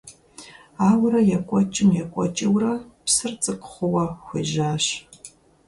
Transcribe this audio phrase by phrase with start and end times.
[0.87, 2.73] Ауэрэ екӀуэкӀым- екӀуэкӀыурэ,
[3.05, 4.85] псыр цӀыкӀу хъууэ хуежьащ.